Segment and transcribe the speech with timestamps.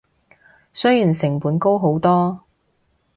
[0.73, 2.39] 雖然成本高好多